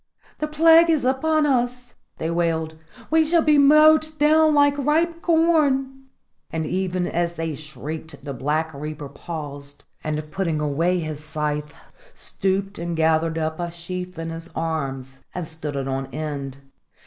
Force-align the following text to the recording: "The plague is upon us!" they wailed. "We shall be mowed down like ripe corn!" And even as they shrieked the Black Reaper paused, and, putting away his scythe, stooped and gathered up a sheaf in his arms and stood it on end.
"The 0.39 0.47
plague 0.47 0.89
is 0.89 1.05
upon 1.05 1.45
us!" 1.45 1.93
they 2.17 2.31
wailed. 2.31 2.75
"We 3.11 3.23
shall 3.23 3.43
be 3.43 3.59
mowed 3.59 4.07
down 4.17 4.55
like 4.55 4.75
ripe 4.79 5.21
corn!" 5.21 6.05
And 6.49 6.65
even 6.65 7.05
as 7.05 7.35
they 7.35 7.53
shrieked 7.53 8.23
the 8.23 8.33
Black 8.33 8.73
Reaper 8.73 9.09
paused, 9.09 9.83
and, 10.03 10.31
putting 10.31 10.59
away 10.59 10.97
his 11.01 11.23
scythe, 11.23 11.75
stooped 12.15 12.79
and 12.79 12.97
gathered 12.97 13.37
up 13.37 13.59
a 13.59 13.69
sheaf 13.69 14.17
in 14.17 14.31
his 14.31 14.49
arms 14.55 15.19
and 15.35 15.45
stood 15.45 15.75
it 15.75 15.87
on 15.87 16.07
end. 16.07 16.61